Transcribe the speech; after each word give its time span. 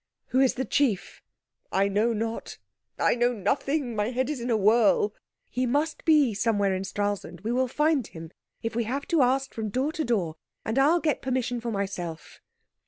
'""Who 0.29 0.39
is 0.39 0.55
the 0.55 0.65
chief?" 0.65 1.21
"I 1.71 1.87
know 1.87 2.11
not. 2.11 2.57
I 2.97 3.13
know 3.13 3.33
nothing. 3.33 3.95
My 3.95 4.09
head 4.09 4.31
is 4.31 4.41
in 4.41 4.49
a 4.49 4.57
whirl." 4.57 5.13
"He 5.47 5.67
must 5.67 6.05
be 6.05 6.33
somewhere 6.33 6.73
in 6.73 6.83
Stralsund. 6.83 7.41
We 7.41 7.51
will 7.51 7.67
find 7.67 8.07
him, 8.07 8.31
if 8.63 8.75
we 8.75 8.85
have 8.85 9.07
to 9.09 9.21
ask 9.21 9.53
from 9.53 9.69
door 9.69 9.91
to 9.91 10.03
door. 10.03 10.37
And 10.65 10.79
I'll 10.79 11.01
get 11.01 11.21
permission 11.21 11.61
for 11.61 11.69
myself." 11.69 12.41